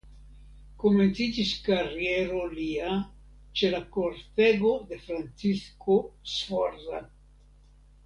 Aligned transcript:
Komenciĝis 0.83 1.51
kariero 1.67 2.41
lia 2.55 2.95
ĉe 3.61 3.71
la 3.77 3.83
kortego 3.99 4.75
de 4.91 5.01
Francisko 5.07 6.03
Sforza. 6.37 7.05